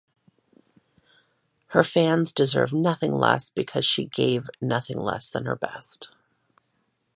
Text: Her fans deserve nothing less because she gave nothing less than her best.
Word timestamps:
Her 1.67 1.83
fans 1.83 2.33
deserve 2.33 2.73
nothing 2.73 3.13
less 3.13 3.51
because 3.51 3.85
she 3.85 4.05
gave 4.05 4.49
nothing 4.59 4.97
less 4.97 5.29
than 5.29 5.45
her 5.45 5.55
best. 5.55 6.09